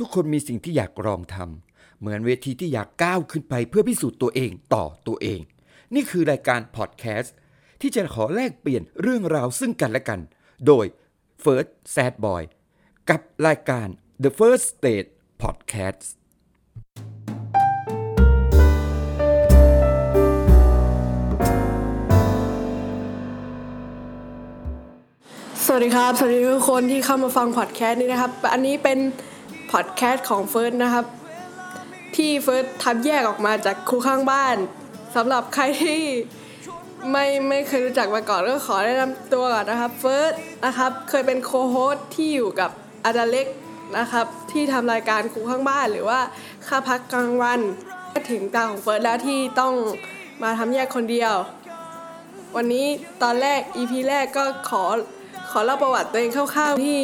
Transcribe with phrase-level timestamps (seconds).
[0.00, 5.40] ทุกคนมีสิ่งที่อยากลองทำเหมือนเวทีที่อยากก้าวขึ้นไปเพื่อพิสูจน์ตัวเองต่อตัวเอง
[5.94, 7.34] นี่คือรายการพอดแคสต์
[7.80, 10.20] ที่จะขอแลกเปลี่ยนเรื่องราวซึ่งกันและกัน
[10.66, 10.84] โดย
[11.44, 12.42] First Sad Boy
[13.10, 13.88] กับรายการ
[14.24, 15.08] The First State
[15.42, 16.02] Podcast
[25.66, 28.98] สวัสดีครับ สวัสดีทุกคนที่เข้ามาฟังพอดแคสต์นี้นะครับ อันนี้เป็น
[29.74, 31.06] พอดแคสต์ของเฟิร์สนะครับ
[32.16, 34.56] ที่เฟิร์สทำแยกออกมาจากครูข้างบ้าน
[35.16, 36.02] สำหรับใครที่
[37.10, 40.32] ไม่ไม่เคยรู้จักมาก่อนก็ขอแนะนำตัวก่อนนะครับเฟิร์ส
[40.64, 42.70] นะครับเคยเป็น co-host ที่อยู่กับ
[43.04, 43.46] อาจารย์เล็ก
[43.98, 46.20] นะครับที่ทำรายการครูข้างบ้านหรือว่า
[46.66, 47.60] ค่าพักกลางวัน
[48.30, 49.72] ถึงตาของเฟิร์สแล้วที่ต้อง
[50.42, 51.32] มาทำแยกคนเดียว
[52.56, 52.86] วันนี้
[53.22, 54.84] ตอนแรก EP แรกก็ขอ
[55.50, 56.98] ขอเล่าประวัติตัวเองคร่าวๆที่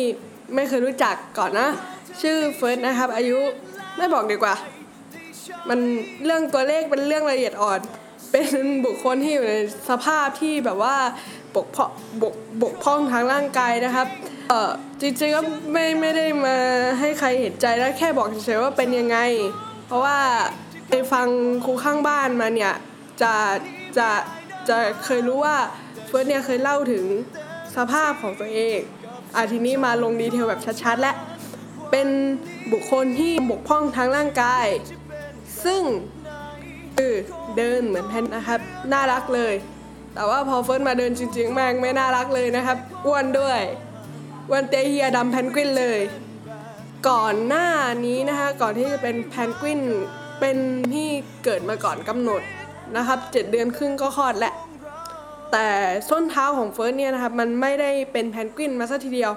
[0.54, 1.70] ไม่เคยรู้จักก่อนนะ
[2.22, 3.38] ชื่อเฟิร์สนะครับ อายุ
[3.96, 4.54] ไม่บอกดีกว่า
[5.68, 5.78] มัน
[6.24, 7.80] เรื่องตัวเลขเป็นเรื่องละเอียดอ่อน
[8.30, 8.46] เป็น
[8.84, 9.54] บุคคลที่อยู่ใน
[9.88, 10.96] สภาพที่แบบว่า
[11.56, 11.90] บกพร่อง
[12.22, 14.06] บกบกพร่องทางร่างกายนะครับ
[14.48, 15.40] เออจริงๆก็
[15.72, 16.56] ไม่ไม่ได้มา
[17.00, 19.18] ให้ใครเห็นใจแล้วแค่บอกเฉยๆว่าเป็นยังไง
[19.86, 20.18] เพราะว่า
[20.90, 21.26] ไปฟัง
[21.64, 22.74] ครูข้างบ้านมาเนี่ย
[23.22, 23.32] จะ
[23.98, 24.08] จะ
[24.68, 25.56] จะเคยรู้ว่า
[26.06, 27.04] เฟิร์สเนี่ยเคยเล่าถึง
[27.76, 28.78] สภาพของตัวเอง
[29.36, 31.12] อาทีนี้มาลง detail แบบชัดๆและ
[31.90, 32.08] เป็น
[32.72, 34.66] บุคคลที่บกพร่องทางร่างกาย
[35.64, 35.82] ซึ่ง
[36.96, 37.12] คือ
[37.56, 38.60] เดินเหมือนเพนกวินนะครับ
[38.92, 39.54] น่ารักเลย
[40.14, 43.60] แต่ว่าพอเฟิร์สมาเดินจริงๆแม่งไม่น่ารักเลยนะครับ อ้วนด้วย
[44.48, 46.00] อ้วนเตเฮียดำเพนกวินเลย
[47.08, 47.68] ก่อนหน้า
[48.06, 49.80] นี้นะคะ ก่อนที่จะเป็นเพนกวิน
[50.40, 50.56] เป็น
[50.92, 51.08] ที่
[51.44, 52.42] เกิดมาก่อนกำหนด
[52.96, 54.54] นะครับเจ็ดเดือนครึ่งก็คลอดแหละ
[55.52, 55.68] แต่
[56.08, 59.32] ส้นเท้าของเฟิร์สเนี่ยนะครับ มันไม่ได้เป็นเพนกวินมาซะทีเดียว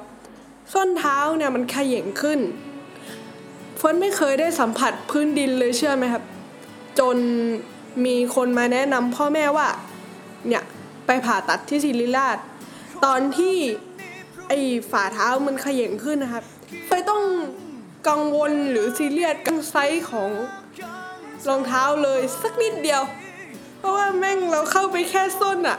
[0.73, 2.39] ส้นเท้าเนี่ยมันเขย่งขึ้น
[3.78, 6.23] เฟิร์สไม่เคยได้สัมผัสพื้นดินเลยเชื่อไหมครับ
[7.00, 7.17] จน
[8.06, 9.67] มีคนมาแนะนำพ่อแม่ว่า
[10.47, 10.63] เนี่ย
[11.06, 12.38] ไปผ่าตัดที่ศิริราช
[13.06, 13.56] ตอนที่
[14.47, 14.59] ไอ้
[14.91, 16.44] ฝ่าเท้ามันขย่งขึ้นนะครับ
[16.85, 17.24] เฟต้อง
[18.09, 20.30] กังวลหรือซีเรียสกับไซส์ของ
[21.50, 23.01] รองเท้าเลยสักนิดเดียว
[23.80, 25.78] เพราะว่าแม่งเราเข้าไปแค่ส้นอะ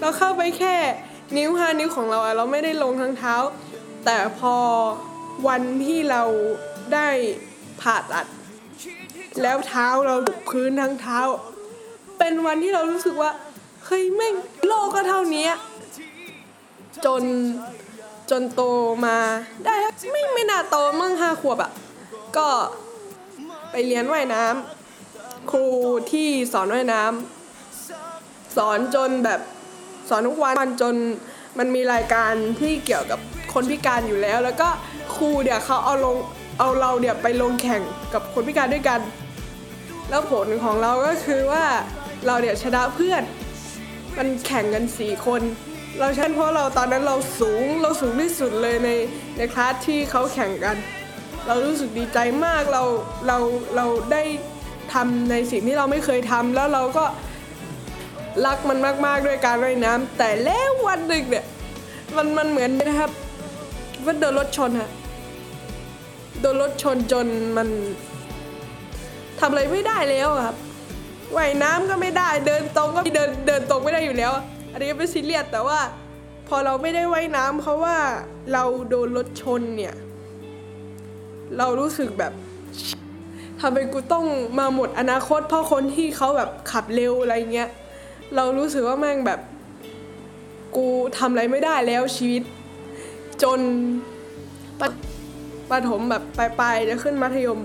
[0.00, 0.74] เราเข้าไปแค่
[1.36, 3.34] นิ้วห้านิ้วของเราอะเราไม่ได้ลงทั้งเท้า
[4.04, 4.56] แต่พอ
[5.48, 6.22] วันที่เรา
[6.94, 7.08] ได้
[7.80, 8.26] ผ่าตัด
[9.42, 11.20] แล้วเท้าเราถูกพื้นทั้งเท้า
[12.18, 13.30] เป็นวันที่เรารู้สึกว่า
[13.84, 14.34] เฮ้ยแม่ง
[14.66, 15.48] โลกก็เท่านี้
[17.06, 17.22] จน
[18.30, 18.62] จนโต
[19.06, 19.16] มา
[19.64, 19.74] ได้
[20.12, 21.70] ไม่ไม่น่าโตมั่งห้าขวบอะ
[22.36, 22.48] ก็
[23.70, 25.66] ไปเรียนว่ายน้ำครู
[26.12, 29.40] ที่สอนว่ายน้ำสอนจนแบบ
[30.08, 30.94] สอนทุกวันจน
[31.58, 33.18] มันมีรายการที่เกี่ยวกับ
[33.52, 34.68] คนพิการอยู่แล้ว แล้วก็
[35.14, 36.16] ครูเดี๋ยวเขาเอาลง
[36.58, 37.82] เอาเราเดี๋ยวไปลงแข่ง
[38.14, 39.00] กับคนพิการด้วยกัน
[40.10, 41.64] แล้วผลของเราก็คือว่า
[42.26, 43.22] เราเดี๋ยวชนะเพื่อน
[44.16, 45.42] มันแข่งกันสี่คน
[45.98, 48.90] เราชนะเพราะเราตอนนั้นเราสูงเราสูงที่สุดเลยใน
[49.36, 50.76] ในคลาสที่เขาแข่งกัน
[51.46, 52.82] เรารู้สึกดีใจมากเรา
[53.26, 53.38] เรา
[53.76, 54.22] เราได้
[54.92, 57.04] ทำในสิ่งที่เราไม่เคยทำแล้วเราก็
[58.46, 61.44] รักมันมากๆด้วยการว่ายน้ำแต่แล้ววันหนึ่งเนี่ย
[62.16, 63.10] มันมันเหมือนนะครับ
[64.04, 64.90] ว่าโดนรถชนฮะ
[66.40, 67.26] โดนรถชนจน
[67.56, 67.68] มัน
[69.40, 70.56] ทำอะไรไม่ได้แล้วครับ
[71.36, 74.32] ว่ายน้ำก็ไม่ได้ เดินตรงก็เดินเดินตรงไม่ได้อยู่แล้ว
[74.72, 75.78] อันนี้ก็เป็นซีเรียสแต่ว่า
[76.48, 77.96] พอเราไม่ได้ว่ายน้ำเพราะว่า
[78.52, 79.94] เราโดนรถชนเนี่ย
[81.58, 82.32] เรารู้สึกแบบ
[83.60, 84.24] ทำไมกูต้อง
[84.58, 87.68] มาหมดอนาคตเพราะคนที่เขาแบบขับเร็วอะไรเงี้ย
[88.36, 89.40] เรารู้สึกว่าแม่งแบบ
[90.76, 90.86] กู
[91.18, 92.42] ทำอะไรไม่ได้แล้วชีวิต
[93.42, 93.60] จน
[94.80, 94.82] ป
[95.70, 97.60] ประถมแบบปลายๆจะขึ้นมัธยม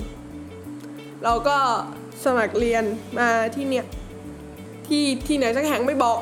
[1.24, 1.58] เราก็
[2.24, 2.84] สมัครเรียน
[3.18, 3.86] มาที่เนี่ย
[4.88, 6.20] ที่ที่ไหนสักแห่งไม่บอก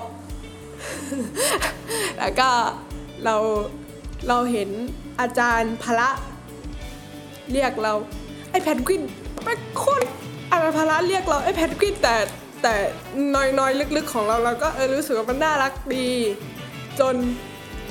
[2.19, 2.49] แล้วก็
[3.23, 3.35] เรา
[4.27, 4.69] เราเห็น
[5.21, 6.09] อาจารย์พละ
[7.51, 7.93] เรียกเรา
[8.51, 9.01] ไอ้แพนกวิน
[9.43, 10.05] แม่งคตร
[10.49, 12.15] อาจารย์พละเรียกเราไอ้แพนกวินแต่
[12.67, 12.79] แต่
[13.35, 16.09] น้อยๆ ลึกๆ ของเราเราก็เออรู้สึกว่ามันน่ารักดี
[16.99, 17.15] จน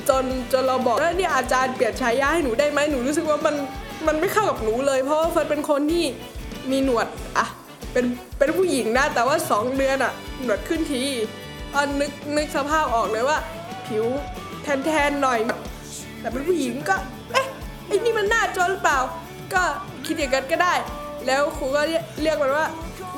[0.09, 0.23] จน
[0.53, 3.55] จนเราบอกแล้วเนี่ยอาจารย์เปลี่ยนฉายาให้หนูได้ไหมหนูรู้สึกว่ามัน
[4.07, 6.05] มันไม่เข้ากับหนูเลย เพราะว่าเฟิร์นเป็นคนที่
[6.71, 7.07] มีหนวด
[7.37, 7.45] อะ
[7.91, 8.05] เป็น
[8.39, 10.13] เป็นผู้หญิงนะแต่ว่าสองเดือนอะ
[10.43, 11.03] หนวดขึ้นที
[11.73, 13.37] ตอนนึกนึกสภาพออกเลยว่า
[13.87, 14.05] ผิว
[14.85, 15.39] แทนๆหน่อย
[16.19, 16.95] แต่เป็นผู้หญิงก็
[17.31, 17.47] เอ๊ะ
[17.87, 18.99] ไอ้นี่มันหน้าจนหรือเปล่า
[19.53, 19.63] ก็
[20.05, 20.73] คิดอย่างนั้นก็ได้
[21.27, 22.67] แล้วครูก็เรียกมันว่า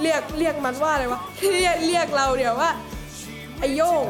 [0.01, 1.21] เรียกเรียกมันว่าอะไรวะ
[1.54, 2.71] เรียกเรียกเราเดี๋ยวว่า
[3.59, 4.06] ไอ้โย่ง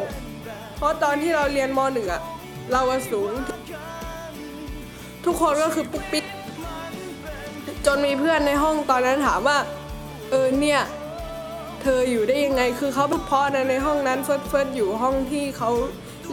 [0.77, 2.21] เพราะตอนที่เราเรียนมหนึ่งอะ
[2.71, 3.31] เราสูง
[5.25, 6.25] ทุกคนก็คือปุ๊กปิ๊ก
[7.85, 9.57] จนมีเพื่อนในห้องตอนนั้นถามว่า
[10.29, 10.81] เออเนี่ย
[11.81, 15.69] เธออยู่ได้ยังไง คือเขาเพอนะในห้องนั้นเฟิร์สเฟิร์สอยู่ห้องที่เขา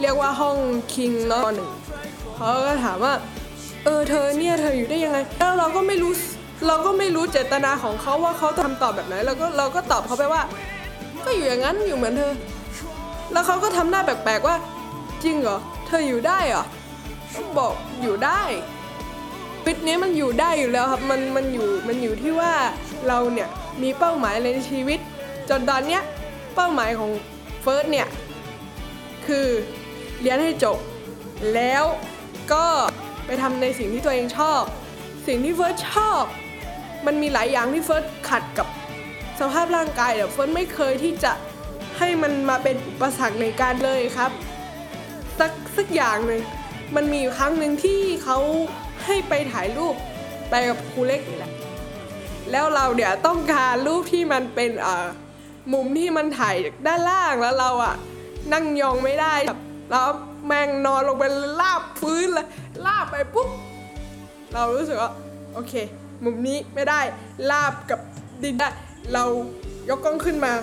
[0.01, 0.57] เรียกว่าห้อง
[0.93, 1.69] king เนาะหนึ่ง
[2.35, 3.13] เขาก็ถามว่า
[3.83, 6.13] เออเธอเนี่ยเธออยู่ได้ยังไง แล้วเราก็ไม่รู้
[6.67, 10.41] เราก็ไม่รู้เจตนาของเขาว่าเขาทำตอบแบบไหนเราก็เราก็ตอบเขาไปว่า
[11.25, 12.33] ก็อยู่อย่างนั้นอยู่เหมือนเธอ
[13.31, 14.55] แล้วเขาก็ทำหน้าแปลกๆว่า
[15.23, 15.57] จริงเหรอ
[15.87, 16.65] เธออยู่ได้เหรอ
[17.57, 18.41] บอกอยู่ได้
[19.67, 22.53] ชีวิตนี้มันอยู่ได้อยู่แล้วครับมันมันอยู่มันอยู่ที่ว่า
[23.07, 23.49] เราเนี่ย
[23.81, 24.99] มีเป้าหมายอะไรในชีวิต
[25.49, 26.01] จนตอนเนี้ย
[26.55, 27.09] เป้าหมายของ
[27.61, 28.07] เฟิร์สเนี่ย
[29.25, 29.47] คือ
[30.21, 30.77] เรียนให้จบ
[31.55, 31.83] แล้ว
[32.53, 32.65] ก็
[33.25, 34.61] ไปทำในสิ่งที่ตัวเองชอบ
[35.27, 36.23] สิ่งที่เฟิร์สชอบ
[37.05, 38.67] มันมีหลายอย่างที่เฟิร์สขัดกับ
[39.39, 41.33] สภาพร่างกายแต่เฟิร์สไม่เคยที่จะ
[41.97, 44.31] ให้มันมาเป็นอุปสรรคในการเลยครับ
[45.39, 46.41] สักสักอย่างหนึ่ง
[46.95, 48.37] มันมีครั้งหนึ่งที่เขา
[49.05, 49.95] ให้ไปถ่ายรูป
[50.49, 51.51] ไปกับครูเล็กนี่แหละ
[52.51, 55.05] แล้วเราเดี๋ยวต้องการรูปที่มันเป็นเอ่อ
[55.73, 56.55] มุมที่มันถ่าย
[56.87, 57.95] ด้านล่างแล้วเราอะ
[58.53, 59.59] นั่งยองไม่ได้แบบ
[59.91, 60.07] แล้ว
[60.47, 61.23] แม่งนอนลงไป
[61.61, 62.47] ลาบพื้นเลย
[62.85, 63.49] ลาบไปปุ๊บ
[64.53, 65.11] เรารู้สึกว่า
[65.53, 65.73] โอเค
[66.23, 67.01] มุมนี้ไม่ได้
[67.51, 67.99] ลาบกับ
[68.43, 68.69] ดินได้
[69.13, 69.23] เรา
[69.89, 70.53] ยกกล้องขึ้นมา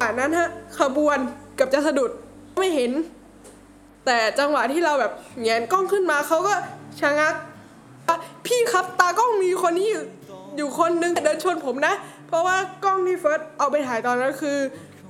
[0.00, 0.48] อ่านั้นฮะ
[0.78, 1.18] ขบวน
[1.58, 2.10] กับจะสะดุด
[2.58, 2.92] ไม่เห็น
[4.06, 5.12] แต่จังหวะที่เราแบบ
[5.42, 6.54] แงนกล้องขึ้นมาเขาก็
[7.00, 7.34] ชะงัก
[8.46, 10.04] พี่ครับตากล้องมีคนนี้อยู่
[10.56, 11.94] อยู่คนนึงเดินชนผมนะ
[12.28, 14.58] เพราะว่ากล้องที่เฟิร์สเอาไปถ่ายตอนนั้นคือ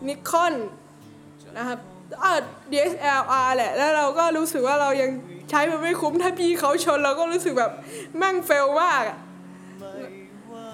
[0.06, 0.54] นิคอน
[1.58, 1.78] นะครับ
[2.20, 2.40] เออ
[2.70, 5.10] DSLR แหละ แล้วเราก็รู้สึกว่าเรายัง
[5.50, 7.72] ใช้มันไม่คุ้มถ้าพี่เขาชนเราก็รู้สึกแบบ
[8.16, 9.18] แม่งเฟลมากอะ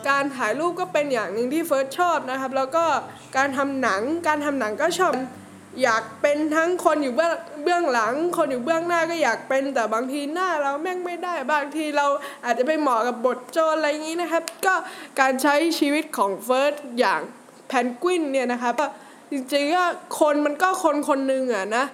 [0.08, 2.84] การถ่ายรูปก็เป็นอย่างหนึ่งที่เฟิร์สชอบนะครับ แล้วก็
[3.36, 5.12] การทำหนังการทำหนังก็ชอบ
[5.82, 12.06] อยากเป็นทั้งคนอยู่เบื้องเบื้องหลัง คนอยู่เบื้องหน้าก็อยากเป็น แต่บางทีหน้าเราแม่งไม่ได้บางทีเรา
[12.44, 14.74] อาจจะไปเหมาะกับบทโจรอะไรอย่างนี้นะครับ ก็
[15.20, 17.20] การใช้ชีวิตของเฟิร์สอย่าง
[17.68, 18.74] แพนกวินเนี่ยนะครับ
[19.30, 19.84] จริงๆก็
[20.20, 21.84] คนมันก็คนคนหนึ่งอะนะ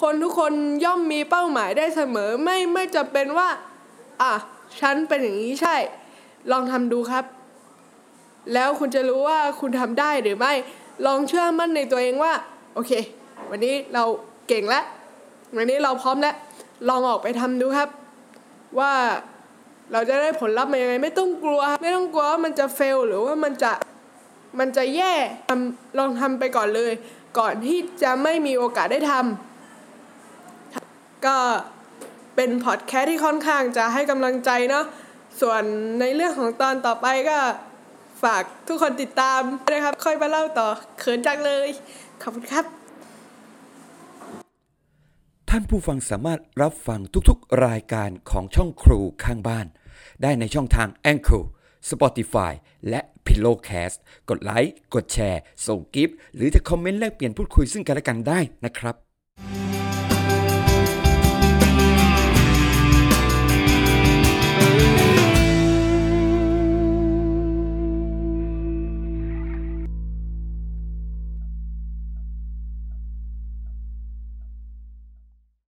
[0.00, 0.52] คนทุกคน
[0.84, 3.48] ย่อมมีเป้าหมายได้เสมอไม่ไม่จะเป็นว่า
[4.22, 4.32] อะ
[4.80, 5.76] ฉันเป็นอย่างนี้ใช่
[6.50, 7.24] ลองทำดูครับ
[8.54, 10.52] แล้วคุณจะรู้ว่าคุณทำได้หรือไม่
[11.06, 12.32] ลองเชื่อมั่นในตัวเองว่า
[12.74, 12.92] โอเค
[13.50, 14.04] วันนี้เรา
[14.48, 14.84] เก่งแล้ว
[15.56, 16.34] วันนี้เราพร้อมแล้ว
[16.88, 17.88] ลองออกไปทำดูครับ
[18.78, 18.92] ว่า
[19.92, 23.72] เราจะได้ผลลัพธ์มายังไง ไม่ต้องกลัว ไม่ต้องกลัวว่ามันจะเฟลหรือว่ามันจะ
[24.58, 25.14] มันจะแย่
[25.48, 26.92] ทำลองทำไปก่อนเลย
[27.38, 31.36] ก่อนที่จะไม่มีโอกาสได้ทำก็
[32.36, 34.84] เป็นพอดแคสต์ที่ค่อนข้างจะให้กำลังใจเนาะ
[35.40, 35.62] ส่วน
[36.00, 37.38] ในเรื่องของตอนต่อไปก็
[38.24, 39.40] ฝากทุกคนติดตาม
[39.72, 40.68] นะครับ ค่อยมาเล่าต่อ
[40.98, 41.68] เขินจังเลย
[42.22, 42.64] ขอบคุณครับ
[45.50, 49.66] ท่านผู้ฟังสามารถรับฟังทุกๆ รายการของช่องครูข้างบ้าน
[50.22, 51.44] ได้ในช่องทาง a n c h o r
[51.90, 52.52] Spotify
[52.88, 53.96] และ Pillowcast
[54.30, 58.96] กดไลค์ กดแชร์ ส่งกิฟต์หรือจะคอมเมนต์แลกเปลี่ยนพูดคุยซึ่งกันและกันได้นะครับ